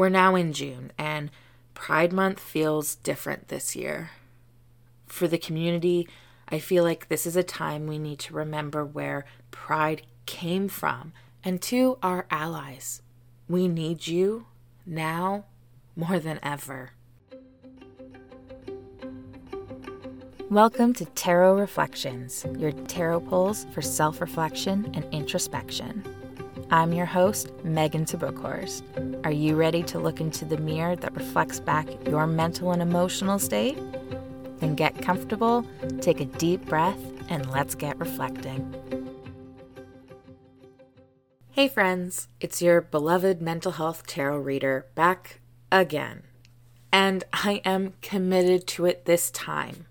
We're 0.00 0.08
now 0.08 0.34
in 0.34 0.54
June, 0.54 0.92
and 0.96 1.30
Pride 1.74 2.10
Month 2.10 2.40
feels 2.40 2.94
different 2.94 3.48
this 3.48 3.76
year. 3.76 4.12
For 5.04 5.28
the 5.28 5.36
community, 5.36 6.08
I 6.48 6.58
feel 6.58 6.84
like 6.84 7.08
this 7.08 7.26
is 7.26 7.36
a 7.36 7.42
time 7.42 7.86
we 7.86 7.98
need 7.98 8.18
to 8.20 8.32
remember 8.32 8.82
where 8.82 9.26
pride 9.50 10.00
came 10.24 10.70
from. 10.70 11.12
And 11.44 11.60
to 11.64 11.98
our 12.02 12.24
allies, 12.30 13.02
we 13.46 13.68
need 13.68 14.06
you 14.06 14.46
now 14.86 15.44
more 15.94 16.18
than 16.18 16.40
ever. 16.42 16.92
Welcome 20.48 20.94
to 20.94 21.04
Tarot 21.04 21.58
Reflections, 21.58 22.46
your 22.56 22.72
tarot 22.72 23.20
pulls 23.20 23.66
for 23.74 23.82
self 23.82 24.22
reflection 24.22 24.90
and 24.94 25.04
introspection. 25.12 26.19
I'm 26.72 26.92
your 26.92 27.06
host, 27.06 27.50
Megan 27.64 28.04
Tabukhorst. 28.04 28.84
Are 29.26 29.32
you 29.32 29.56
ready 29.56 29.82
to 29.82 29.98
look 29.98 30.20
into 30.20 30.44
the 30.44 30.56
mirror 30.56 30.94
that 30.94 31.16
reflects 31.16 31.58
back 31.58 31.88
your 32.06 32.28
mental 32.28 32.70
and 32.70 32.80
emotional 32.80 33.40
state? 33.40 33.76
Then 34.60 34.76
get 34.76 35.02
comfortable, 35.02 35.66
take 36.00 36.20
a 36.20 36.26
deep 36.26 36.64
breath, 36.66 36.96
and 37.28 37.50
let's 37.50 37.74
get 37.74 37.98
reflecting. 37.98 38.72
Hey, 41.50 41.66
friends, 41.66 42.28
it's 42.38 42.62
your 42.62 42.80
beloved 42.80 43.42
mental 43.42 43.72
health 43.72 44.06
tarot 44.06 44.38
reader 44.38 44.86
back 44.94 45.40
again. 45.72 46.22
And 46.92 47.24
I 47.32 47.62
am 47.64 47.94
committed 48.00 48.68
to 48.68 48.86
it 48.86 49.06
this 49.06 49.32
time 49.32 49.86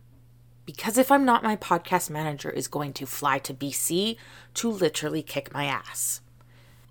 because 0.66 0.98
if 0.98 1.12
I'm 1.12 1.26
not, 1.26 1.44
my 1.44 1.58
podcast 1.58 2.10
manager 2.10 2.50
is 2.50 2.70
going 2.70 2.94
to 2.94 3.06
fly 3.06 3.38
to 3.40 3.54
BC 3.54 4.16
to 4.54 4.72
literally 4.72 5.24
kick 5.24 5.54
my 5.54 5.66
ass. 5.66 6.22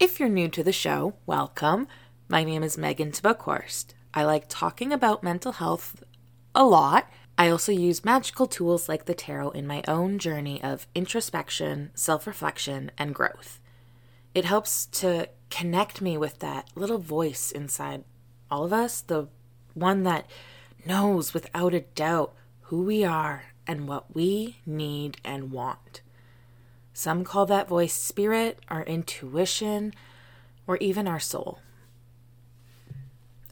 If 0.00 0.20
you're 0.20 0.28
new 0.28 0.48
to 0.50 0.62
the 0.62 0.72
show, 0.72 1.14
welcome. 1.26 1.88
My 2.28 2.44
name 2.44 2.62
is 2.62 2.78
Megan 2.78 3.10
Tabukhorst. 3.10 3.94
I 4.14 4.22
like 4.22 4.44
talking 4.48 4.92
about 4.92 5.24
mental 5.24 5.50
health 5.50 6.04
a 6.54 6.64
lot. 6.64 7.10
I 7.36 7.48
also 7.48 7.72
use 7.72 8.04
magical 8.04 8.46
tools 8.46 8.88
like 8.88 9.06
the 9.06 9.14
tarot 9.14 9.50
in 9.50 9.66
my 9.66 9.82
own 9.88 10.20
journey 10.20 10.62
of 10.62 10.86
introspection, 10.94 11.90
self 11.94 12.28
reflection, 12.28 12.92
and 12.96 13.12
growth. 13.12 13.60
It 14.36 14.44
helps 14.44 14.86
to 14.86 15.30
connect 15.50 16.00
me 16.00 16.16
with 16.16 16.38
that 16.38 16.68
little 16.76 16.98
voice 16.98 17.50
inside 17.50 18.04
all 18.52 18.64
of 18.64 18.72
us, 18.72 19.00
the 19.00 19.26
one 19.74 20.04
that 20.04 20.30
knows 20.86 21.34
without 21.34 21.74
a 21.74 21.80
doubt 21.80 22.34
who 22.60 22.84
we 22.84 23.02
are 23.02 23.46
and 23.66 23.88
what 23.88 24.14
we 24.14 24.58
need 24.64 25.16
and 25.24 25.50
want. 25.50 26.02
Some 26.98 27.22
call 27.22 27.46
that 27.46 27.68
voice 27.68 27.92
spirit, 27.92 28.58
our 28.66 28.82
intuition, 28.82 29.94
or 30.66 30.78
even 30.78 31.06
our 31.06 31.20
soul. 31.20 31.60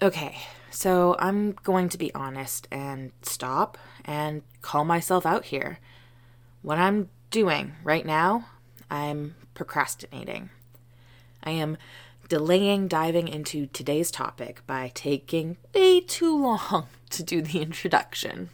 Okay, 0.02 0.39
so 0.72 1.14
I'm 1.20 1.52
going 1.62 1.89
to 1.91 1.97
be 1.97 2.12
honest 2.12 2.67
and 2.72 3.12
stop 3.22 3.78
and 4.05 4.42
call 4.62 4.84
myself 4.84 5.24
out 5.24 5.44
here. 5.44 5.78
What 6.62 6.78
I'm 6.78 7.08
doing 7.30 7.74
right 7.84 8.05
now, 8.05 8.48
I'm 8.91 9.36
procrastinating. 9.55 10.50
I 11.44 11.52
am 11.52 11.77
delaying 12.28 12.89
diving 12.89 13.28
into 13.28 13.67
today's 13.67 14.11
topic 14.11 14.67
by 14.67 14.91
taking 14.92 15.56
way 15.72 16.00
too 16.00 16.36
long 16.36 16.89
to 17.11 17.22
do 17.22 17.42
the 17.42 17.62
introduction. 17.62 18.50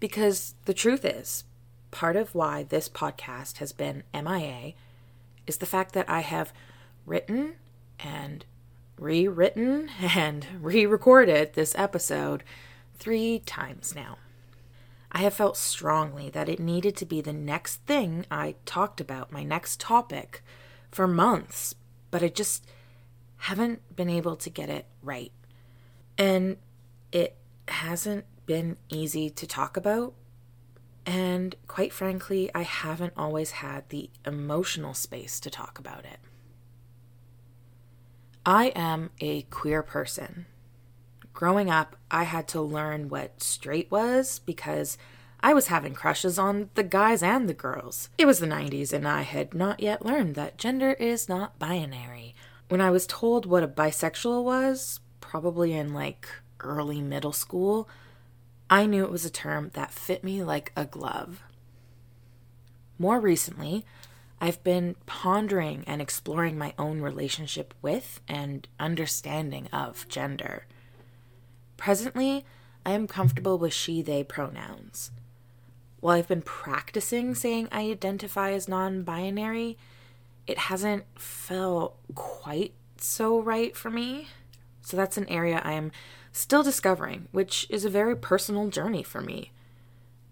Because 0.00 0.54
the 0.64 0.72
truth 0.72 1.04
is, 1.04 1.44
part 1.94 2.16
of 2.16 2.34
why 2.34 2.64
this 2.64 2.88
podcast 2.88 3.58
has 3.58 3.72
been 3.72 4.02
MIA 4.12 4.72
is 5.46 5.58
the 5.58 5.64
fact 5.64 5.94
that 5.94 6.10
I 6.10 6.20
have 6.20 6.52
written 7.06 7.54
and 8.00 8.44
rewritten 8.98 9.88
and 10.00 10.44
re 10.60 10.84
recorded 10.84 11.54
this 11.54 11.72
episode 11.78 12.42
three 12.98 13.38
times 13.38 13.94
now. 13.94 14.18
I 15.12 15.18
have 15.18 15.34
felt 15.34 15.56
strongly 15.56 16.28
that 16.30 16.48
it 16.48 16.58
needed 16.58 16.96
to 16.96 17.06
be 17.06 17.20
the 17.20 17.32
next 17.32 17.76
thing 17.86 18.26
I 18.28 18.56
talked 18.66 19.00
about, 19.00 19.30
my 19.30 19.44
next 19.44 19.78
topic, 19.78 20.42
for 20.90 21.06
months, 21.06 21.76
but 22.10 22.24
I 22.24 22.28
just 22.28 22.66
haven't 23.36 23.94
been 23.94 24.10
able 24.10 24.34
to 24.34 24.50
get 24.50 24.68
it 24.68 24.86
right. 25.00 25.30
And 26.18 26.56
it 27.12 27.36
hasn't 27.68 28.24
been 28.46 28.78
easy 28.88 29.30
to 29.30 29.46
talk 29.46 29.76
about. 29.76 30.14
And 31.06 31.54
quite 31.68 31.92
frankly, 31.92 32.50
I 32.54 32.62
haven't 32.62 33.12
always 33.16 33.52
had 33.52 33.88
the 33.88 34.10
emotional 34.24 34.94
space 34.94 35.38
to 35.40 35.50
talk 35.50 35.78
about 35.78 36.04
it. 36.04 36.18
I 38.46 38.66
am 38.74 39.10
a 39.20 39.42
queer 39.42 39.82
person. 39.82 40.46
Growing 41.32 41.70
up, 41.70 41.96
I 42.10 42.24
had 42.24 42.46
to 42.48 42.60
learn 42.60 43.08
what 43.08 43.42
straight 43.42 43.90
was 43.90 44.38
because 44.38 44.96
I 45.40 45.52
was 45.52 45.66
having 45.66 45.92
crushes 45.94 46.38
on 46.38 46.70
the 46.74 46.82
guys 46.82 47.22
and 47.22 47.48
the 47.48 47.54
girls. 47.54 48.08
It 48.16 48.26
was 48.26 48.38
the 48.38 48.46
90s, 48.46 48.92
and 48.92 49.06
I 49.06 49.22
had 49.22 49.52
not 49.52 49.80
yet 49.80 50.04
learned 50.04 50.36
that 50.36 50.56
gender 50.56 50.92
is 50.92 51.28
not 51.28 51.58
binary. 51.58 52.34
When 52.68 52.80
I 52.80 52.90
was 52.90 53.06
told 53.06 53.44
what 53.44 53.62
a 53.62 53.68
bisexual 53.68 54.42
was, 54.42 55.00
probably 55.20 55.74
in 55.74 55.92
like 55.92 56.28
early 56.60 57.02
middle 57.02 57.32
school, 57.32 57.88
I 58.70 58.86
knew 58.86 59.04
it 59.04 59.10
was 59.10 59.24
a 59.24 59.30
term 59.30 59.70
that 59.74 59.92
fit 59.92 60.24
me 60.24 60.42
like 60.42 60.72
a 60.76 60.84
glove. 60.84 61.42
More 62.98 63.20
recently, 63.20 63.84
I've 64.40 64.62
been 64.62 64.96
pondering 65.06 65.84
and 65.86 66.00
exploring 66.00 66.58
my 66.58 66.74
own 66.78 67.00
relationship 67.00 67.74
with 67.82 68.20
and 68.28 68.66
understanding 68.78 69.68
of 69.72 70.08
gender. 70.08 70.66
Presently, 71.76 72.44
I 72.86 72.92
am 72.92 73.06
comfortable 73.06 73.58
with 73.58 73.72
she 73.72 74.02
they 74.02 74.22
pronouns. 74.22 75.10
While 76.00 76.18
I've 76.18 76.28
been 76.28 76.42
practicing 76.42 77.34
saying 77.34 77.68
I 77.72 77.90
identify 77.90 78.52
as 78.52 78.68
non 78.68 79.02
binary, 79.02 79.78
it 80.46 80.58
hasn't 80.58 81.04
felt 81.18 81.96
quite 82.14 82.74
so 82.98 83.40
right 83.40 83.74
for 83.74 83.90
me. 83.90 84.28
So 84.82 84.96
that's 84.96 85.16
an 85.16 85.28
area 85.28 85.62
I 85.64 85.72
am 85.72 85.92
still 86.34 86.62
discovering, 86.62 87.28
which 87.30 87.66
is 87.70 87.84
a 87.84 87.90
very 87.90 88.16
personal 88.16 88.68
journey 88.68 89.02
for 89.02 89.20
me. 89.20 89.52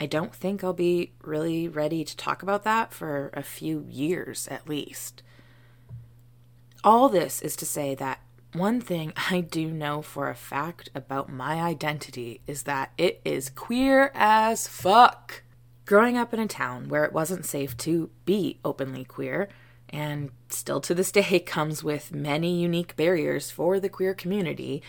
I 0.01 0.07
don't 0.07 0.35
think 0.35 0.63
I'll 0.65 0.73
be 0.73 1.13
really 1.23 1.69
ready 1.69 2.05
to 2.05 2.17
talk 2.17 2.43
about 2.43 2.65
that 2.65 2.93
for 2.93 3.31
a 3.35 3.43
few 3.43 3.87
years 3.89 4.49
at 4.49 4.69
least. 4.69 5.23
All 6.83 7.09
this 7.09 7.41
is 7.41 7.55
to 7.57 7.65
say 7.65 7.95
that 7.95 8.21
one 8.53 8.81
thing 8.81 9.13
I 9.31 9.41
do 9.41 9.71
know 9.71 10.03
for 10.03 10.29
a 10.29 10.35
fact 10.35 10.91
about 10.93 11.33
my 11.33 11.63
identity 11.63 12.41
is 12.49 12.65
that 12.65 12.93
it 12.99 13.21
is 13.25 13.49
queer 13.49 14.11
as 14.15 14.67
fuck. 14.67 15.45
Growing 15.85 16.17
up 16.17 16.35
in 16.35 16.41
a 16.41 16.49
town 16.49 16.89
where 16.89 17.05
it 17.05 17.13
wasn't 17.13 17.45
safe 17.45 17.77
to 17.79 18.11
be 18.25 18.59
openly 18.65 19.05
queer, 19.05 19.49
and 19.89 20.31
still 20.49 20.81
to 20.81 20.95
this 20.95 21.13
day 21.13 21.39
comes 21.39 21.85
with 21.85 22.13
many 22.13 22.61
unique 22.61 22.97
barriers 22.97 23.53
for 23.53 23.79
the 23.79 23.89
queer 23.89 24.15
community, 24.15 24.83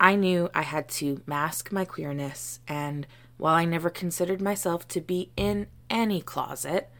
I 0.00 0.14
knew 0.14 0.48
I 0.54 0.62
had 0.62 0.88
to 0.90 1.22
mask 1.26 1.72
my 1.72 1.84
queerness, 1.84 2.60
and 2.68 3.06
while 3.36 3.54
I 3.54 3.64
never 3.64 3.90
considered 3.90 4.40
myself 4.40 4.86
to 4.88 5.00
be 5.00 5.30
in 5.36 5.66
any 5.90 6.20
closet, 6.20 6.90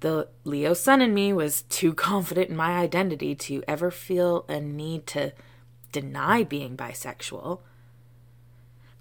the 0.00 0.28
Leo 0.44 0.74
sun 0.74 1.00
in 1.02 1.14
me 1.14 1.32
was 1.32 1.62
too 1.62 1.94
confident 2.08 2.50
in 2.50 2.56
my 2.56 2.78
identity 2.78 3.34
to 3.34 3.62
ever 3.66 3.90
feel 3.90 4.44
a 4.48 4.60
need 4.60 5.06
to 5.08 5.32
deny 5.92 6.42
being 6.42 6.76
bisexual. 6.76 7.60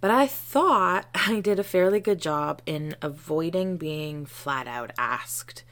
But 0.02 0.12
I 0.12 0.28
thought 0.28 1.08
I 1.16 1.40
did 1.40 1.60
a 1.60 1.64
fairly 1.64 2.00
good 2.00 2.22
job 2.22 2.62
in 2.66 2.96
avoiding 3.02 3.78
being 3.78 4.26
flat 4.26 4.68
out 4.68 4.92
asked. 4.98 5.64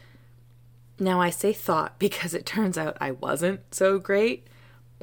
Now, 0.99 1.21
I 1.21 1.29
say 1.29 1.53
thought 1.53 1.99
because 1.99 2.33
it 2.33 2.45
turns 2.45 2.77
out 2.77 2.97
I 2.99 3.11
wasn't 3.11 3.61
so 3.73 3.99
great. 3.99 4.47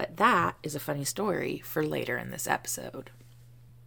But 0.00 0.16
that 0.16 0.56
is 0.62 0.74
a 0.74 0.80
funny 0.80 1.04
story 1.04 1.60
for 1.62 1.84
later 1.84 2.16
in 2.16 2.30
this 2.30 2.46
episode. 2.46 3.10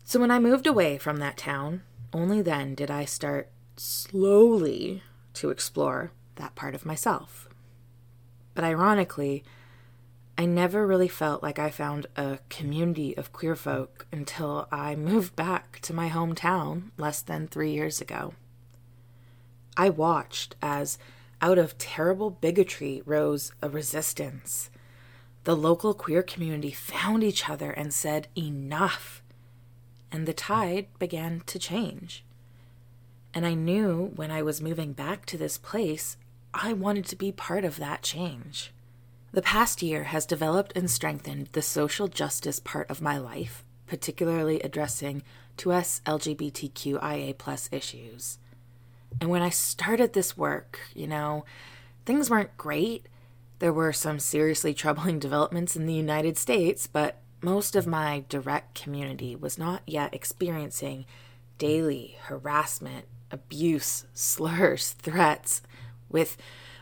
So, 0.03 0.19
when 0.19 0.29
I 0.29 0.37
moved 0.37 0.67
away 0.67 0.99
from 0.99 1.17
that 1.17 1.37
town, 1.37 1.81
only 2.13 2.39
then 2.39 2.75
did 2.75 2.91
I 2.91 3.03
start 3.03 3.49
slowly 3.77 5.01
to 5.33 5.49
explore 5.49 6.11
that 6.35 6.53
part 6.53 6.75
of 6.75 6.85
myself. 6.85 7.49
But 8.53 8.63
ironically, 8.63 9.43
I 10.37 10.45
never 10.45 10.85
really 10.85 11.07
felt 11.07 11.41
like 11.41 11.57
I 11.57 11.71
found 11.71 12.05
a 12.15 12.37
community 12.47 13.17
of 13.17 13.33
queer 13.33 13.55
folk 13.55 14.05
until 14.11 14.67
I 14.71 14.95
moved 15.09 15.35
back 15.35 15.79
to 15.79 15.95
my 15.95 16.09
hometown 16.09 16.91
less 16.95 17.23
than 17.23 17.47
three 17.47 17.71
years 17.71 18.01
ago. 18.01 18.35
I 19.75 19.89
watched 19.89 20.57
as, 20.61 20.99
out 21.41 21.57
of 21.57 21.79
terrible 21.79 22.29
bigotry, 22.29 23.01
rose 23.03 23.51
a 23.63 23.67
resistance 23.67 24.69
the 25.43 25.55
local 25.55 25.93
queer 25.93 26.23
community 26.23 26.71
found 26.71 27.23
each 27.23 27.49
other 27.49 27.71
and 27.71 27.93
said, 27.93 28.27
Enough. 28.37 29.21
And 30.11 30.25
the 30.25 30.33
tide 30.33 30.87
began 30.99 31.41
to 31.47 31.59
change. 31.59 32.23
And 33.33 33.45
I 33.45 33.53
knew 33.55 34.11
when 34.15 34.31
I 34.31 34.43
was 34.43 34.61
moving 34.61 34.93
back 34.93 35.25
to 35.27 35.37
this 35.37 35.57
place, 35.57 36.17
I 36.53 36.73
wanted 36.73 37.05
to 37.05 37.15
be 37.15 37.31
part 37.31 37.65
of 37.65 37.77
that 37.77 38.03
change. 38.03 38.71
The 39.31 39.41
past 39.41 39.81
year 39.81 40.03
has 40.03 40.27
developed 40.27 40.77
and 40.77 40.89
strengthened 40.89 41.49
the 41.53 41.63
social 41.63 42.07
justice 42.07 42.59
part 42.59 42.87
of 42.91 43.01
my 43.01 43.17
life, 43.17 43.63
particularly 43.87 44.59
addressing 44.59 45.23
2S 45.57 46.01
LGBTQIA 46.03 47.35
plus 47.39 47.67
issues. 47.71 48.37
And 49.19 49.31
when 49.31 49.41
I 49.41 49.49
started 49.49 50.13
this 50.13 50.37
work, 50.37 50.79
you 50.93 51.07
know, 51.07 51.45
things 52.05 52.29
weren't 52.29 52.55
great. 52.57 53.07
There 53.59 53.73
were 53.73 53.93
some 53.93 54.19
seriously 54.19 54.73
troubling 54.73 55.19
developments 55.19 55.75
in 55.75 55.85
the 55.85 55.93
United 55.93 56.37
States, 56.37 56.87
but 56.87 57.17
most 57.41 57.75
of 57.75 57.85
my 57.85 58.23
direct 58.29 58.73
community 58.81 59.35
was 59.35 59.57
not 59.57 59.81
yet 59.85 60.13
experiencing 60.13 61.05
daily 61.57 62.17
harassment, 62.23 63.05
abuse, 63.31 64.05
slurs, 64.13 64.93
threats, 64.93 65.61
with 66.09 66.37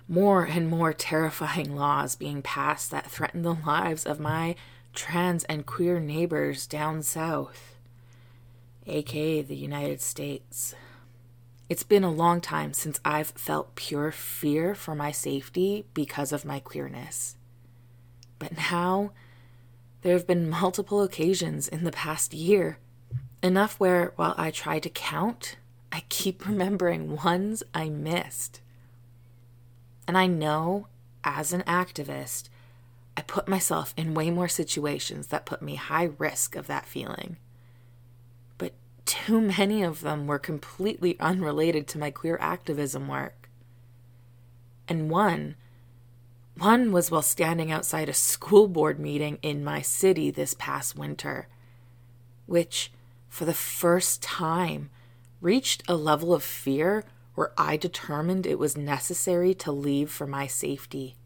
more 0.07 0.43
and 0.43 0.67
more 0.67 0.93
terrifying 0.93 1.75
laws 1.77 2.15
being 2.15 2.41
passed 2.41 2.91
that 2.91 3.09
threaten 3.09 3.41
the 3.41 3.53
lives 3.65 4.05
of 4.05 4.19
my 4.19 4.55
trans 4.93 5.43
and 5.45 5.65
queer 5.65 5.99
neighbors 5.99 6.67
down 6.67 7.01
south, 7.01 7.75
aka 8.87 9.41
the 9.41 9.55
United 9.55 10.01
States. 10.01 10.75
It's 11.71 11.83
been 11.83 12.03
a 12.03 12.11
long 12.11 12.41
time 12.41 12.73
since 12.73 12.99
I've 13.05 13.29
felt 13.29 13.75
pure 13.75 14.11
fear 14.11 14.75
for 14.75 14.93
my 14.93 15.13
safety 15.13 15.85
because 15.93 16.33
of 16.33 16.43
my 16.43 16.59
queerness. 16.59 17.37
But 18.39 18.57
now, 18.57 19.13
there 20.01 20.11
have 20.11 20.27
been 20.27 20.49
multiple 20.49 21.01
occasions 21.01 21.69
in 21.69 21.85
the 21.85 21.91
past 21.93 22.33
year, 22.33 22.77
enough 23.41 23.79
where, 23.79 24.11
while 24.17 24.35
I 24.37 24.51
try 24.51 24.79
to 24.79 24.89
count, 24.89 25.55
I 25.93 26.03
keep 26.09 26.45
remembering 26.45 27.15
ones 27.15 27.63
I 27.73 27.87
missed. 27.87 28.59
And 30.05 30.17
I 30.17 30.27
know 30.27 30.87
as 31.23 31.53
an 31.53 31.61
activist, 31.61 32.49
I 33.15 33.21
put 33.21 33.47
myself 33.47 33.93
in 33.95 34.13
way 34.13 34.29
more 34.29 34.49
situations 34.49 35.27
that 35.27 35.45
put 35.45 35.61
me 35.61 35.75
high 35.75 36.09
risk 36.17 36.57
of 36.57 36.67
that 36.67 36.85
feeling. 36.85 37.37
Too 39.11 39.41
many 39.41 39.83
of 39.83 39.99
them 39.99 40.25
were 40.25 40.39
completely 40.39 41.19
unrelated 41.19 41.85
to 41.89 41.97
my 41.97 42.11
queer 42.11 42.37
activism 42.39 43.09
work. 43.09 43.49
And 44.87 45.09
one, 45.09 45.57
one 46.57 46.93
was 46.93 47.11
while 47.11 47.21
standing 47.21 47.73
outside 47.73 48.07
a 48.07 48.13
school 48.13 48.69
board 48.69 49.01
meeting 49.01 49.37
in 49.41 49.65
my 49.65 49.81
city 49.81 50.31
this 50.31 50.55
past 50.57 50.97
winter, 50.97 51.49
which, 52.45 52.89
for 53.27 53.43
the 53.43 53.53
first 53.53 54.23
time, 54.23 54.89
reached 55.41 55.83
a 55.89 55.97
level 55.97 56.33
of 56.33 56.41
fear 56.41 57.03
where 57.35 57.51
I 57.57 57.75
determined 57.75 58.45
it 58.45 58.57
was 58.57 58.77
necessary 58.77 59.53
to 59.55 59.73
leave 59.73 60.09
for 60.09 60.25
my 60.25 60.47
safety. 60.47 61.17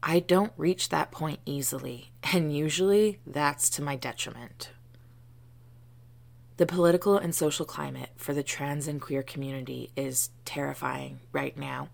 I 0.00 0.20
don't 0.20 0.52
reach 0.56 0.90
that 0.90 1.10
point 1.10 1.40
easily, 1.44 2.12
and 2.32 2.56
usually 2.56 3.18
that's 3.26 3.68
to 3.70 3.82
my 3.82 3.96
detriment. 3.96 4.70
The 6.58 6.66
political 6.66 7.16
and 7.16 7.34
social 7.34 7.64
climate 7.64 8.10
for 8.16 8.34
the 8.34 8.42
trans 8.42 8.86
and 8.86 9.00
queer 9.00 9.22
community 9.22 9.90
is 9.96 10.30
terrifying 10.44 11.20
right 11.32 11.56
now. 11.56 11.88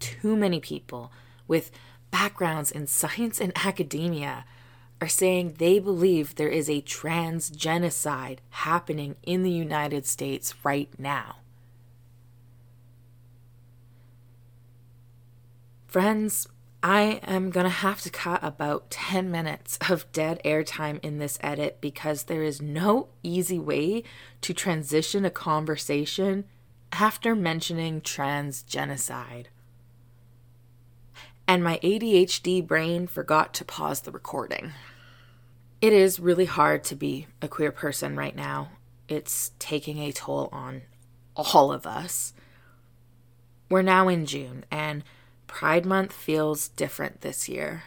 Too 0.00 0.36
many 0.36 0.58
people 0.58 1.12
with 1.46 1.70
backgrounds 2.10 2.70
in 2.70 2.86
science 2.86 3.40
and 3.40 3.52
academia 3.54 4.44
are 5.00 5.08
saying 5.08 5.56
they 5.58 5.78
believe 5.78 6.34
there 6.34 6.48
is 6.48 6.70
a 6.70 6.80
trans 6.80 7.50
genocide 7.50 8.40
happening 8.50 9.16
in 9.22 9.42
the 9.42 9.50
United 9.50 10.06
States 10.06 10.54
right 10.64 10.88
now. 10.98 11.36
Friends, 15.88 16.48
I 16.82 17.20
am 17.22 17.50
going 17.50 17.64
to 17.64 17.70
have 17.70 18.00
to 18.02 18.10
cut 18.10 18.42
about 18.42 18.90
10 18.90 19.30
minutes 19.30 19.78
of 19.88 20.10
dead 20.10 20.40
airtime 20.44 20.98
in 21.04 21.18
this 21.18 21.38
edit 21.40 21.80
because 21.80 22.24
there 22.24 22.42
is 22.42 22.60
no 22.60 23.08
easy 23.22 23.58
way 23.58 24.02
to 24.40 24.52
transition 24.52 25.24
a 25.24 25.30
conversation 25.30 26.44
after 26.90 27.36
mentioning 27.36 28.00
trans 28.00 28.64
genocide. 28.64 29.48
And 31.46 31.62
my 31.62 31.78
ADHD 31.84 32.66
brain 32.66 33.06
forgot 33.06 33.54
to 33.54 33.64
pause 33.64 34.00
the 34.00 34.10
recording. 34.10 34.72
It 35.80 35.92
is 35.92 36.18
really 36.18 36.46
hard 36.46 36.82
to 36.84 36.96
be 36.96 37.28
a 37.40 37.48
queer 37.48 37.70
person 37.70 38.16
right 38.16 38.34
now. 38.34 38.70
It's 39.08 39.52
taking 39.60 39.98
a 39.98 40.12
toll 40.12 40.48
on 40.50 40.82
all 41.36 41.72
of 41.72 41.86
us. 41.86 42.32
We're 43.68 43.82
now 43.82 44.08
in 44.08 44.26
June, 44.26 44.64
and 44.70 45.02
Pride 45.52 45.84
Month 45.84 46.14
feels 46.14 46.68
different 46.68 47.20
this 47.20 47.46
year. 47.46 47.84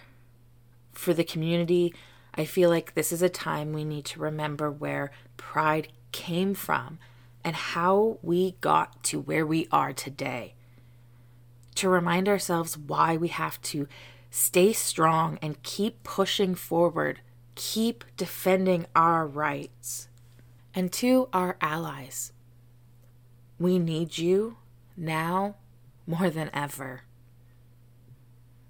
For 0.93 1.15
the 1.15 1.23
community, 1.23 1.95
I 2.35 2.45
feel 2.45 2.69
like 2.69 2.93
this 2.93 3.11
is 3.11 3.23
a 3.23 3.27
time 3.27 3.73
we 3.73 3.83
need 3.83 4.05
to 4.05 4.19
remember 4.19 4.69
where 4.69 5.09
pride 5.35 5.87
came 6.11 6.53
from 6.53 6.99
and 7.43 7.55
how 7.55 8.19
we 8.21 8.51
got 8.61 9.03
to 9.05 9.19
where 9.19 9.47
we 9.47 9.67
are 9.71 9.93
today. 9.93 10.53
To 11.73 11.89
remind 11.89 12.29
ourselves 12.29 12.77
why 12.77 13.17
we 13.17 13.29
have 13.29 13.59
to 13.63 13.87
stay 14.29 14.71
strong 14.71 15.39
and 15.41 15.63
keep 15.63 16.03
pushing 16.03 16.53
forward, 16.53 17.19
keep 17.55 18.03
defending 18.15 18.85
our 18.95 19.25
rights. 19.25 20.07
And 20.75 20.93
to 20.93 21.29
our 21.33 21.57
allies, 21.59 22.31
we 23.57 23.79
need 23.79 24.19
you 24.19 24.57
now 24.95 25.55
more 26.05 26.29
than 26.29 26.51
ever. 26.53 27.01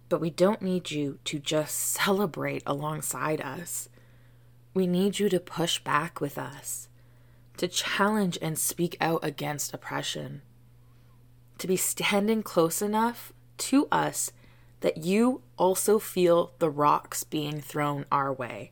But 0.07 0.21
we 0.21 0.29
don't 0.29 0.61
need 0.61 0.91
you 0.91 1.19
to 1.25 1.39
just 1.39 1.75
celebrate 1.75 2.63
alongside 2.65 3.41
us. 3.41 3.89
We 4.73 4.87
need 4.87 5.19
you 5.19 5.29
to 5.29 5.39
push 5.39 5.79
back 5.79 6.21
with 6.21 6.37
us, 6.37 6.89
to 7.57 7.67
challenge 7.67 8.37
and 8.41 8.57
speak 8.57 8.97
out 9.01 9.23
against 9.23 9.73
oppression, 9.73 10.41
to 11.57 11.67
be 11.67 11.77
standing 11.77 12.43
close 12.43 12.81
enough 12.81 13.33
to 13.57 13.87
us 13.91 14.31
that 14.81 14.97
you 14.97 15.41
also 15.57 15.97
feel 15.97 16.53
the 16.59 16.69
rocks 16.69 17.23
being 17.23 17.61
thrown 17.61 18.05
our 18.11 18.31
way. 18.31 18.71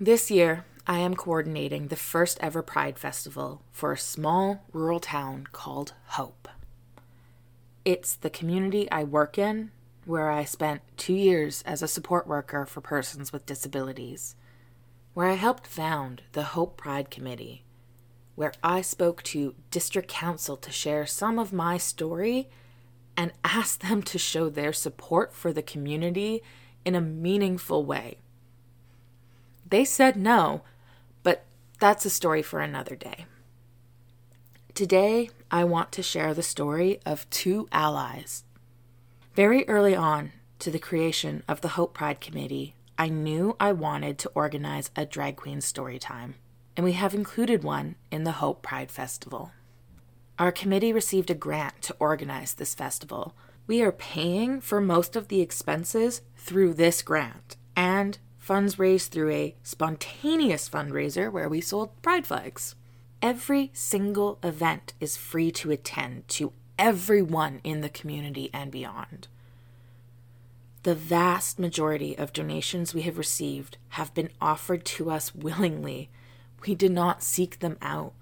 This 0.00 0.30
year, 0.30 0.64
I 0.86 1.00
am 1.00 1.16
coordinating 1.16 1.88
the 1.88 1.96
first 1.96 2.38
ever 2.40 2.62
Pride 2.62 2.98
Festival 2.98 3.62
for 3.70 3.92
a 3.92 3.98
small 3.98 4.64
rural 4.72 5.00
town 5.00 5.48
called 5.52 5.92
Hope. 6.06 6.48
It's 7.84 8.14
the 8.14 8.30
community 8.30 8.90
I 8.90 9.04
work 9.04 9.36
in 9.36 9.70
where 10.08 10.30
I 10.30 10.44
spent 10.44 10.80
two 10.96 11.12
years 11.12 11.62
as 11.66 11.82
a 11.82 11.88
support 11.88 12.26
worker 12.26 12.64
for 12.64 12.80
persons 12.80 13.30
with 13.30 13.44
disabilities, 13.44 14.36
where 15.12 15.28
I 15.28 15.34
helped 15.34 15.66
found 15.66 16.22
the 16.32 16.44
Hope 16.44 16.78
Pride 16.78 17.10
Committee, 17.10 17.62
where 18.34 18.54
I 18.62 18.80
spoke 18.80 19.22
to 19.24 19.54
district 19.70 20.08
council 20.08 20.56
to 20.56 20.72
share 20.72 21.04
some 21.04 21.38
of 21.38 21.52
my 21.52 21.76
story 21.76 22.48
and 23.18 23.32
asked 23.44 23.82
them 23.82 24.02
to 24.04 24.18
show 24.18 24.48
their 24.48 24.72
support 24.72 25.34
for 25.34 25.52
the 25.52 25.62
community 25.62 26.42
in 26.86 26.94
a 26.94 27.02
meaningful 27.02 27.84
way. 27.84 28.16
They 29.68 29.84
said 29.84 30.16
no, 30.16 30.62
but 31.22 31.44
that's 31.80 32.06
a 32.06 32.10
story 32.10 32.40
for 32.40 32.60
another 32.60 32.96
day. 32.96 33.26
Today, 34.72 35.28
I 35.50 35.64
want 35.64 35.92
to 35.92 36.02
share 36.02 36.32
the 36.32 36.42
story 36.42 36.98
of 37.04 37.28
two 37.28 37.68
allies 37.72 38.44
very 39.38 39.68
early 39.68 39.94
on 39.94 40.32
to 40.58 40.68
the 40.68 40.80
creation 40.80 41.44
of 41.46 41.60
the 41.60 41.68
Hope 41.68 41.94
Pride 41.94 42.20
Committee, 42.20 42.74
I 42.98 43.08
knew 43.08 43.54
I 43.60 43.70
wanted 43.70 44.18
to 44.18 44.32
organize 44.34 44.90
a 44.96 45.06
drag 45.06 45.36
queen 45.36 45.60
story 45.60 46.00
time, 46.00 46.34
and 46.76 46.82
we 46.82 46.94
have 46.94 47.14
included 47.14 47.62
one 47.62 47.94
in 48.10 48.24
the 48.24 48.42
Hope 48.42 48.62
Pride 48.62 48.90
Festival. 48.90 49.52
Our 50.40 50.50
committee 50.50 50.92
received 50.92 51.30
a 51.30 51.36
grant 51.36 51.80
to 51.82 51.94
organize 52.00 52.54
this 52.54 52.74
festival. 52.74 53.36
We 53.68 53.80
are 53.80 53.92
paying 53.92 54.60
for 54.60 54.80
most 54.80 55.14
of 55.14 55.28
the 55.28 55.40
expenses 55.40 56.20
through 56.36 56.74
this 56.74 57.00
grant 57.00 57.56
and 57.76 58.18
funds 58.38 58.76
raised 58.76 59.12
through 59.12 59.30
a 59.30 59.54
spontaneous 59.62 60.68
fundraiser 60.68 61.30
where 61.30 61.48
we 61.48 61.60
sold 61.60 62.02
pride 62.02 62.26
flags. 62.26 62.74
Every 63.22 63.70
single 63.72 64.40
event 64.42 64.94
is 64.98 65.16
free 65.16 65.52
to 65.52 65.70
attend 65.70 66.26
to 66.26 66.54
everyone 66.78 67.60
in 67.64 67.80
the 67.80 67.88
community 67.88 68.50
and 68.52 68.70
beyond. 68.70 69.28
The 70.84 70.94
vast 70.94 71.58
majority 71.58 72.16
of 72.16 72.32
donations 72.32 72.94
we 72.94 73.02
have 73.02 73.18
received 73.18 73.76
have 73.90 74.14
been 74.14 74.30
offered 74.40 74.84
to 74.86 75.10
us 75.10 75.34
willingly. 75.34 76.08
We 76.66 76.74
did 76.74 76.92
not 76.92 77.22
seek 77.22 77.58
them 77.58 77.76
out. 77.82 78.12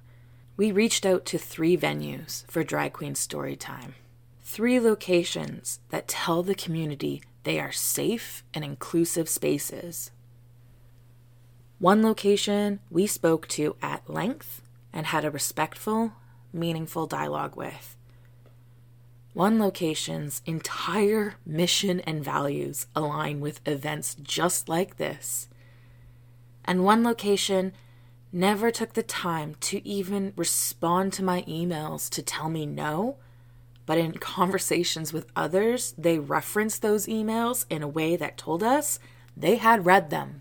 We 0.57 0.73
reached 0.73 1.05
out 1.05 1.27
to 1.27 1.39
three 1.39 1.77
venues 1.77 2.47
for 2.51 2.65
Drag 2.65 2.95
Queen 2.95 3.15
Storytime. 3.15 3.93
Three 4.43 4.81
locations 4.81 5.81
that 5.91 6.09
tell 6.09 6.43
the 6.43 6.55
community 6.55 7.23
they 7.43 7.61
are 7.61 7.73
safe 7.73 8.43
and 8.55 8.65
inclusive 8.65 9.29
spaces. 9.29 10.11
One 11.79 12.03
location 12.03 12.81
we 12.91 13.07
spoke 13.07 13.47
to 13.49 13.77
at 13.83 14.09
length 14.09 14.63
and 14.93 15.07
had 15.07 15.27
a 15.27 15.31
respectful, 15.31 16.15
meaningful 16.53 17.07
dialogue 17.07 17.55
with. 17.55 17.96
One 19.37 19.59
location's 19.59 20.41
entire 20.47 21.35
mission 21.45 22.01
and 22.01 22.25
values 22.25 22.87
align 22.97 23.41
with 23.41 23.61
events 23.69 24.15
just 24.23 24.67
like 24.67 24.97
this. 24.97 25.51
And 26.65 26.87
one 26.87 27.05
location 27.05 27.75
never 28.33 28.71
took 28.71 28.95
the 28.95 29.03
time 29.03 29.55
to 29.61 29.87
even 29.87 30.33
respond 30.37 31.13
to 31.13 31.23
my 31.23 31.43
emails 31.43 32.09
to 32.13 32.23
tell 32.23 32.49
me 32.49 32.65
no, 32.65 33.17
but 33.85 33.99
in 33.99 34.13
conversations 34.37 35.13
with 35.13 35.27
others, 35.37 35.95
they 35.99 36.19
referenced 36.19 36.81
those 36.81 37.05
emails 37.07 37.67
in 37.69 37.83
a 37.83 37.89
way 37.89 38.17
that 38.17 38.39
told 38.39 38.63
us 38.63 38.99
they 39.37 39.57
had 39.57 39.85
read 39.85 40.09
them. 40.09 40.41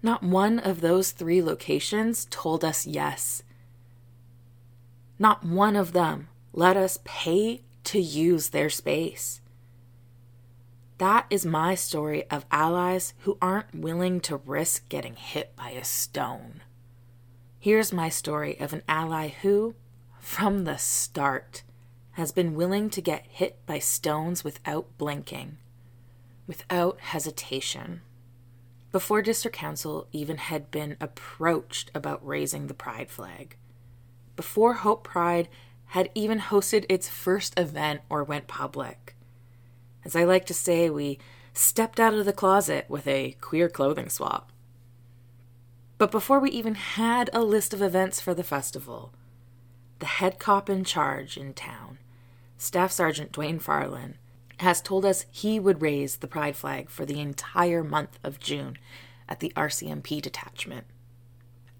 Not 0.00 0.22
one 0.22 0.60
of 0.60 0.80
those 0.80 1.10
three 1.10 1.42
locations 1.42 2.28
told 2.30 2.64
us 2.64 2.86
yes. 2.86 3.42
Not 5.18 5.44
one 5.44 5.74
of 5.74 5.92
them 5.92 6.28
let 6.58 6.76
us 6.76 6.98
pay 7.04 7.60
to 7.84 8.00
use 8.00 8.48
their 8.48 8.68
space. 8.68 9.40
That 10.98 11.24
is 11.30 11.46
my 11.46 11.76
story 11.76 12.28
of 12.32 12.46
allies 12.50 13.14
who 13.18 13.38
aren't 13.40 13.72
willing 13.72 14.18
to 14.22 14.38
risk 14.38 14.88
getting 14.88 15.14
hit 15.14 15.54
by 15.54 15.70
a 15.70 15.84
stone. 15.84 16.62
Here's 17.60 17.92
my 17.92 18.08
story 18.08 18.58
of 18.58 18.72
an 18.72 18.82
ally 18.88 19.28
who, 19.28 19.76
from 20.18 20.64
the 20.64 20.78
start, 20.78 21.62
has 22.14 22.32
been 22.32 22.56
willing 22.56 22.90
to 22.90 23.00
get 23.00 23.26
hit 23.28 23.64
by 23.64 23.78
stones 23.78 24.42
without 24.42 24.98
blinking, 24.98 25.58
without 26.48 26.98
hesitation. 26.98 28.00
Before 28.90 29.22
District 29.22 29.56
Council 29.56 30.08
even 30.10 30.38
had 30.38 30.72
been 30.72 30.96
approached 31.00 31.92
about 31.94 32.26
raising 32.26 32.66
the 32.66 32.74
Pride 32.74 33.12
flag, 33.12 33.54
before 34.34 34.74
Hope 34.74 35.04
Pride 35.04 35.48
had 35.88 36.10
even 36.14 36.38
hosted 36.38 36.84
its 36.88 37.08
first 37.08 37.58
event 37.58 38.02
or 38.10 38.22
went 38.22 38.46
public. 38.46 39.16
As 40.04 40.14
I 40.14 40.24
like 40.24 40.44
to 40.46 40.54
say, 40.54 40.90
we 40.90 41.18
stepped 41.52 41.98
out 41.98 42.14
of 42.14 42.24
the 42.24 42.32
closet 42.32 42.86
with 42.88 43.06
a 43.06 43.36
queer 43.40 43.68
clothing 43.68 44.08
swap. 44.08 44.52
But 45.96 46.10
before 46.10 46.38
we 46.38 46.50
even 46.50 46.76
had 46.76 47.30
a 47.32 47.42
list 47.42 47.74
of 47.74 47.82
events 47.82 48.20
for 48.20 48.32
the 48.34 48.44
festival, 48.44 49.12
the 49.98 50.06
head 50.06 50.38
cop 50.38 50.70
in 50.70 50.84
charge 50.84 51.36
in 51.36 51.54
town, 51.54 51.98
Staff 52.56 52.92
Sergeant 52.92 53.32
Dwayne 53.32 53.60
Farland, 53.60 54.14
has 54.60 54.80
told 54.80 55.04
us 55.04 55.26
he 55.30 55.58
would 55.58 55.82
raise 55.82 56.16
the 56.16 56.28
pride 56.28 56.56
flag 56.56 56.88
for 56.88 57.04
the 57.04 57.20
entire 57.20 57.82
month 57.82 58.18
of 58.22 58.38
June 58.38 58.76
at 59.28 59.40
the 59.40 59.52
RCMP 59.56 60.20
detachment. 60.20 60.86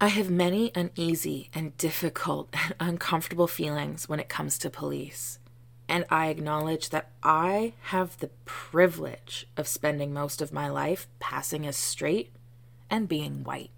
I 0.01 0.07
have 0.07 0.29
many 0.29 0.71
uneasy 0.75 1.49
and 1.53 1.75
difficult 1.75 2.47
and 2.53 2.73
uncomfortable 2.79 3.47
feelings 3.47 4.07
when 4.07 4.19
it 4.19 4.29
comes 4.29 4.57
to 4.59 4.69
police. 4.69 5.39
And 5.89 6.05
I 6.09 6.27
acknowledge 6.27 6.89
that 6.89 7.09
I 7.21 7.73
have 7.83 8.17
the 8.19 8.29
privilege 8.45 9.47
of 9.57 9.67
spending 9.67 10.13
most 10.13 10.41
of 10.41 10.53
my 10.53 10.69
life 10.69 11.07
passing 11.19 11.67
as 11.67 11.75
straight 11.75 12.31
and 12.89 13.09
being 13.09 13.43
white. 13.43 13.71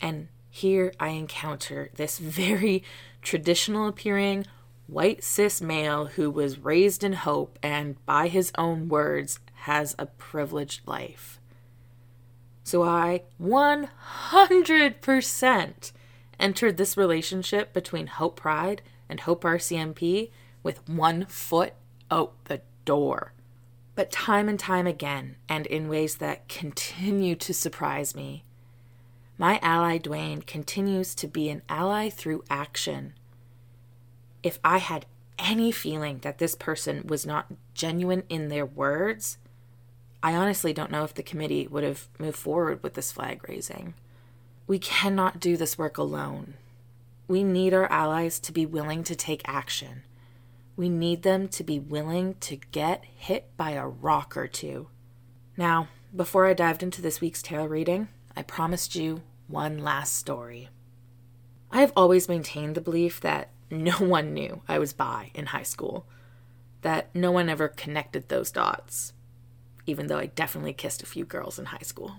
And 0.00 0.28
here 0.50 0.92
I 1.00 1.08
encounter 1.10 1.90
this 1.94 2.18
very 2.20 2.82
traditional 3.22 3.88
appearing 3.88 4.46
white 4.86 5.24
cis 5.24 5.62
male 5.62 6.06
who 6.06 6.30
was 6.30 6.58
raised 6.58 7.02
in 7.02 7.14
hope 7.14 7.58
and, 7.62 8.04
by 8.04 8.28
his 8.28 8.52
own 8.58 8.90
words, 8.90 9.40
has 9.62 9.94
a 9.98 10.04
privileged 10.04 10.86
life. 10.86 11.40
So 12.64 12.82
I 12.82 13.22
100% 13.40 15.92
entered 16.40 16.76
this 16.76 16.96
relationship 16.96 17.72
between 17.74 18.06
Hope 18.06 18.36
Pride 18.36 18.80
and 19.08 19.20
Hope 19.20 19.44
RCMP 19.44 20.30
with 20.62 20.88
one 20.88 21.26
foot 21.26 21.74
out 22.10 22.32
the 22.46 22.62
door. 22.86 23.34
But 23.94 24.10
time 24.10 24.48
and 24.48 24.58
time 24.58 24.86
again, 24.86 25.36
and 25.48 25.66
in 25.66 25.88
ways 25.88 26.16
that 26.16 26.48
continue 26.48 27.36
to 27.36 27.54
surprise 27.54 28.16
me, 28.16 28.44
my 29.36 29.58
ally 29.62 29.98
Dwayne 29.98 30.46
continues 30.46 31.14
to 31.16 31.28
be 31.28 31.50
an 31.50 31.60
ally 31.68 32.08
through 32.08 32.44
action. 32.48 33.12
If 34.42 34.58
I 34.64 34.78
had 34.78 35.04
any 35.38 35.70
feeling 35.70 36.20
that 36.20 36.38
this 36.38 36.54
person 36.54 37.06
was 37.06 37.26
not 37.26 37.52
genuine 37.74 38.22
in 38.28 38.48
their 38.48 38.66
words, 38.66 39.38
I 40.24 40.34
honestly 40.36 40.72
don't 40.72 40.90
know 40.90 41.04
if 41.04 41.12
the 41.12 41.22
committee 41.22 41.66
would 41.66 41.84
have 41.84 42.08
moved 42.18 42.38
forward 42.38 42.82
with 42.82 42.94
this 42.94 43.12
flag 43.12 43.46
raising. 43.46 43.92
We 44.66 44.78
cannot 44.78 45.38
do 45.38 45.54
this 45.58 45.76
work 45.76 45.98
alone. 45.98 46.54
We 47.28 47.44
need 47.44 47.74
our 47.74 47.92
allies 47.92 48.40
to 48.40 48.50
be 48.50 48.64
willing 48.64 49.04
to 49.04 49.14
take 49.14 49.42
action. 49.44 50.02
We 50.78 50.88
need 50.88 51.24
them 51.24 51.46
to 51.48 51.62
be 51.62 51.78
willing 51.78 52.36
to 52.40 52.56
get 52.56 53.04
hit 53.04 53.54
by 53.58 53.72
a 53.72 53.86
rock 53.86 54.34
or 54.34 54.46
two. 54.46 54.88
Now, 55.58 55.88
before 56.16 56.46
I 56.46 56.54
dived 56.54 56.82
into 56.82 57.02
this 57.02 57.20
week's 57.20 57.42
tarot 57.42 57.66
reading, 57.66 58.08
I 58.34 58.44
promised 58.44 58.94
you 58.94 59.20
one 59.46 59.76
last 59.76 60.16
story. 60.16 60.70
I 61.70 61.82
have 61.82 61.92
always 61.94 62.30
maintained 62.30 62.76
the 62.76 62.80
belief 62.80 63.20
that 63.20 63.50
no 63.70 63.92
one 63.98 64.32
knew 64.32 64.62
I 64.66 64.78
was 64.78 64.94
bi 64.94 65.32
in 65.34 65.46
high 65.46 65.64
school, 65.64 66.06
that 66.80 67.14
no 67.14 67.30
one 67.30 67.50
ever 67.50 67.68
connected 67.68 68.30
those 68.30 68.50
dots 68.50 69.12
even 69.86 70.06
though 70.06 70.18
I 70.18 70.26
definitely 70.26 70.72
kissed 70.72 71.02
a 71.02 71.06
few 71.06 71.24
girls 71.24 71.58
in 71.58 71.66
high 71.66 71.78
school. 71.82 72.16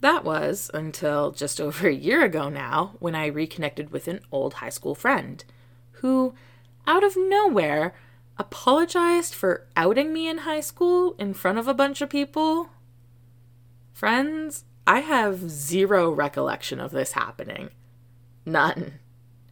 That 0.00 0.24
was 0.24 0.70
until 0.72 1.32
just 1.32 1.60
over 1.60 1.88
a 1.88 1.94
year 1.94 2.24
ago 2.24 2.48
now 2.48 2.96
when 2.98 3.14
I 3.14 3.26
reconnected 3.26 3.90
with 3.90 4.08
an 4.08 4.20
old 4.30 4.54
high 4.54 4.68
school 4.70 4.94
friend 4.94 5.44
who, 5.92 6.34
out 6.86 7.04
of 7.04 7.16
nowhere, 7.16 7.94
apologized 8.38 9.34
for 9.34 9.66
outing 9.76 10.12
me 10.12 10.28
in 10.28 10.38
high 10.38 10.60
school 10.60 11.14
in 11.18 11.34
front 11.34 11.58
of 11.58 11.66
a 11.66 11.74
bunch 11.74 12.00
of 12.00 12.08
people. 12.08 12.70
Friends, 13.92 14.64
I 14.86 15.00
have 15.00 15.50
zero 15.50 16.10
recollection 16.10 16.80
of 16.80 16.92
this 16.92 17.12
happening. 17.12 17.70
None. 18.46 19.00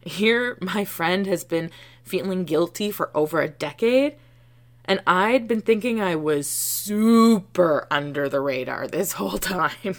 Here, 0.01 0.57
my 0.61 0.85
friend 0.85 1.27
has 1.27 1.43
been 1.43 1.69
feeling 2.03 2.45
guilty 2.45 2.91
for 2.91 3.11
over 3.13 3.41
a 3.41 3.49
decade 3.49 4.15
and 4.87 5.01
I'd 5.05 5.47
been 5.47 5.61
thinking 5.61 6.01
I 6.01 6.15
was 6.15 6.49
super 6.49 7.87
under 7.91 8.29
the 8.29 8.39
radar 8.39 8.87
this 8.87 9.13
whole 9.13 9.37
time. 9.37 9.97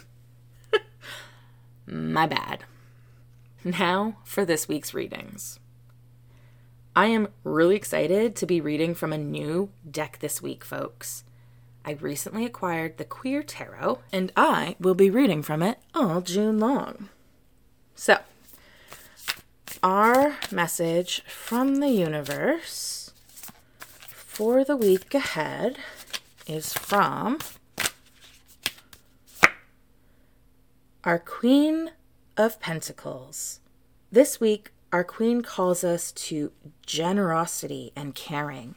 My 1.87 2.27
bad. 2.27 2.65
Now 3.65 4.17
for 4.25 4.45
this 4.45 4.67
week's 4.67 4.95
readings. 4.95 5.61
I 6.97 7.07
am 7.07 7.29
really 7.45 7.77
excited 7.77 8.35
to 8.37 8.47
be 8.47 8.61
reading 8.61 8.95
from 8.95 9.13
a 9.13 9.19
new 9.19 9.71
deck 9.89 10.19
this 10.21 10.43
week, 10.43 10.65
folks. 10.65 11.23
I 11.85 11.93
recently 11.93 12.45
acquired 12.45 12.97
the 12.97 13.05
Queer 13.05 13.43
Tarot, 13.43 14.01
and 14.13 14.33
I 14.37 14.75
will 14.81 14.97
be 14.97 15.09
reading 15.09 15.43
from 15.43 15.63
it 15.63 15.79
all 15.95 16.21
June 16.21 16.59
long. 16.59 17.09
So, 17.95 18.19
our 19.83 20.37
message 20.51 21.23
from 21.23 21.77
the 21.77 21.89
universe 21.91 22.98
for 24.39 24.63
the 24.63 24.77
week 24.77 25.13
ahead 25.15 25.77
is 26.47 26.73
from 26.73 27.41
our 31.03 31.19
Queen 31.19 31.91
of 32.37 32.61
Pentacles. 32.61 33.59
This 34.13 34.39
week, 34.39 34.71
our 34.93 35.03
Queen 35.03 35.43
calls 35.43 35.83
us 35.83 36.13
to 36.13 36.53
generosity 36.87 37.91
and 37.97 38.15
caring. 38.15 38.77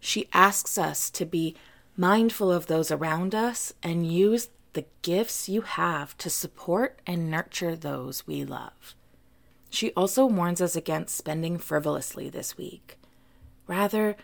She 0.00 0.26
asks 0.32 0.78
us 0.78 1.10
to 1.10 1.26
be 1.26 1.54
mindful 1.94 2.50
of 2.50 2.66
those 2.66 2.90
around 2.90 3.34
us 3.34 3.74
and 3.82 4.10
use 4.10 4.48
the 4.72 4.86
gifts 5.02 5.50
you 5.50 5.60
have 5.60 6.16
to 6.16 6.30
support 6.30 6.98
and 7.06 7.30
nurture 7.30 7.76
those 7.76 8.26
we 8.26 8.42
love. 8.42 8.94
She 9.68 9.92
also 9.92 10.24
warns 10.24 10.62
us 10.62 10.74
against 10.74 11.14
spending 11.14 11.58
frivolously 11.58 12.30
this 12.30 12.56
week. 12.56 12.96
Rather, 13.66 14.16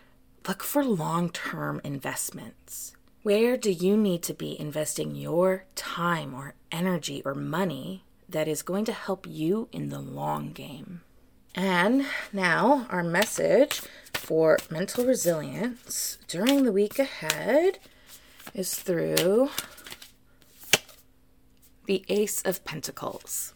Look 0.45 0.61
for 0.61 0.83
long 0.83 1.29
term 1.29 1.79
investments. 1.85 2.97
Where 3.21 3.55
do 3.55 3.71
you 3.71 3.95
need 3.95 4.23
to 4.23 4.33
be 4.33 4.59
investing 4.59 5.15
your 5.15 5.63
time 5.75 6.33
or 6.33 6.55
energy 6.69 7.21
or 7.23 7.33
money 7.33 8.03
that 8.27 8.49
is 8.49 8.61
going 8.61 8.83
to 8.85 8.91
help 8.91 9.25
you 9.25 9.69
in 9.71 9.87
the 9.87 10.01
long 10.01 10.51
game? 10.51 11.01
And 11.55 12.05
now, 12.33 12.87
our 12.89 13.03
message 13.03 13.81
for 14.13 14.57
mental 14.69 15.05
resilience 15.05 16.17
during 16.27 16.65
the 16.65 16.73
week 16.73 16.99
ahead 16.99 17.79
is 18.53 18.75
through 18.75 19.49
the 21.85 22.03
Ace 22.09 22.41
of 22.41 22.65
Pentacles. 22.65 23.53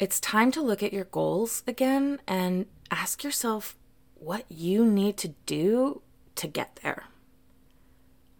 It's 0.00 0.18
time 0.18 0.50
to 0.52 0.62
look 0.62 0.82
at 0.82 0.92
your 0.92 1.04
goals 1.04 1.62
again 1.68 2.18
and 2.26 2.66
ask 2.90 3.22
yourself 3.22 3.76
what 4.22 4.44
you 4.48 4.84
need 4.84 5.16
to 5.16 5.28
do 5.46 6.00
to 6.36 6.46
get 6.46 6.78
there, 6.82 7.04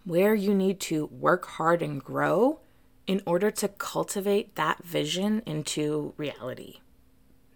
where 0.04 0.34
you 0.34 0.54
need 0.54 0.78
to 0.78 1.06
work 1.06 1.46
hard 1.46 1.82
and 1.82 2.02
grow 2.02 2.60
in 3.06 3.20
order 3.26 3.50
to 3.50 3.66
cultivate 3.66 4.54
that 4.54 4.84
vision 4.84 5.42
into 5.44 6.14
reality. 6.16 6.78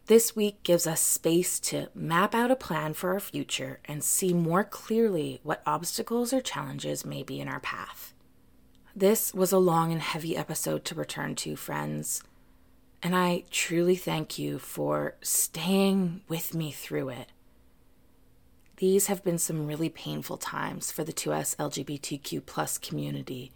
This 0.06 0.35
week 0.35 0.62
gives 0.62 0.87
us 0.87 1.00
space 1.00 1.61
to 1.61 1.88
map 1.95 2.35
out 2.35 2.50
a 2.50 2.56
plan 2.56 2.95
for 2.95 3.12
our 3.12 3.21
future 3.21 3.80
and 3.85 4.02
see 4.02 4.33
more 4.33 4.64
clearly 4.64 5.40
what 5.42 5.62
obstacles 5.64 6.33
or 6.33 6.40
challenges 6.40 7.04
may 7.04 7.23
be 7.23 7.40
in 7.40 7.49
our 7.49 7.61
path. 7.61 8.12
This 8.95 9.35
was 9.35 9.52
a 9.52 9.59
long 9.59 9.92
and 9.92 10.00
heavy 10.00 10.37
episode 10.37 10.85
to 10.87 10.95
return 10.95 11.35
to, 11.37 11.54
friends, 11.54 12.23
and 13.02 13.14
I 13.14 13.45
truly 13.50 13.95
thank 13.95 14.38
you 14.38 14.59
for 14.59 15.14
staying 15.23 16.23
with 16.28 16.54
me 16.54 16.73
through 16.73 17.11
it. 17.11 17.30
These 18.78 19.06
have 19.06 19.25
been 19.25 19.38
some 19.38 19.66
really 19.66 19.88
painful 19.88 20.37
times 20.37 20.92
for 20.92 21.02
the 21.02 21.12
2S 21.12 21.56
LGBTQ 21.56 22.45
plus 22.45 22.76
community, 22.76 23.52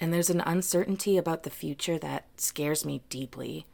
and 0.00 0.12
there's 0.12 0.30
an 0.30 0.40
uncertainty 0.40 1.18
about 1.18 1.42
the 1.42 1.50
future 1.50 1.98
that 1.98 2.24
scares 2.36 2.84
me 2.84 3.02
deeply. 3.10 3.66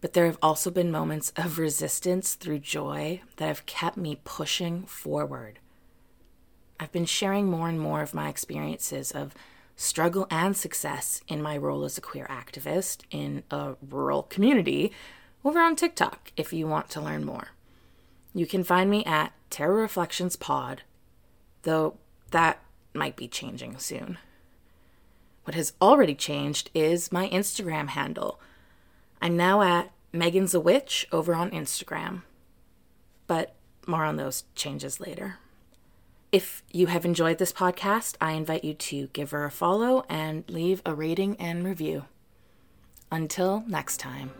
But 0.00 0.12
there 0.12 0.26
have 0.26 0.38
also 0.40 0.70
been 0.70 0.92
moments 0.92 1.32
of 1.36 1.58
resistance 1.58 2.34
through 2.34 2.60
joy 2.60 3.22
that 3.36 3.48
have 3.48 3.66
kept 3.66 3.96
me 3.96 4.20
pushing 4.22 4.84
forward. 4.84 5.58
I've 6.78 6.92
been 6.92 7.06
sharing 7.06 7.46
more 7.46 7.68
and 7.68 7.80
more 7.80 8.02
of 8.02 8.14
my 8.14 8.28
experiences 8.28 9.10
of 9.10 9.34
struggle 9.74 10.28
and 10.30 10.56
success 10.56 11.22
in 11.26 11.42
my 11.42 11.56
role 11.56 11.84
as 11.84 11.98
a 11.98 12.02
queer 12.02 12.26
activist 12.30 13.02
in 13.10 13.42
a 13.50 13.74
rural 13.90 14.22
community 14.22 14.92
over 15.44 15.60
on 15.60 15.74
TikTok 15.74 16.30
if 16.36 16.52
you 16.52 16.68
want 16.68 16.88
to 16.90 17.00
learn 17.00 17.24
more. 17.24 17.48
You 18.32 18.46
can 18.46 18.62
find 18.62 18.90
me 18.90 19.04
at 19.04 19.32
Tarot 19.50 19.80
Reflections 19.80 20.36
Pod, 20.36 20.82
though 21.62 21.96
that 22.30 22.60
might 22.94 23.16
be 23.16 23.28
changing 23.28 23.78
soon. 23.78 24.18
What 25.44 25.54
has 25.54 25.74
already 25.80 26.14
changed 26.14 26.70
is 26.74 27.12
my 27.12 27.28
Instagram 27.28 27.88
handle. 27.88 28.40
I'm 29.22 29.36
now 29.36 29.62
at 29.62 29.92
Megan's 30.12 30.54
a 30.54 30.60
Witch 30.60 31.06
over 31.12 31.34
on 31.34 31.50
Instagram. 31.50 32.22
But 33.26 33.54
more 33.86 34.04
on 34.04 34.16
those 34.16 34.44
changes 34.54 35.00
later. 35.00 35.38
If 36.32 36.64
you 36.72 36.88
have 36.88 37.04
enjoyed 37.04 37.38
this 37.38 37.52
podcast, 37.52 38.16
I 38.20 38.32
invite 38.32 38.64
you 38.64 38.74
to 38.74 39.06
give 39.12 39.30
her 39.30 39.44
a 39.44 39.50
follow 39.50 40.04
and 40.08 40.44
leave 40.48 40.82
a 40.84 40.94
rating 40.94 41.36
and 41.36 41.64
review. 41.64 42.04
Until 43.10 43.62
next 43.68 43.98
time. 43.98 44.32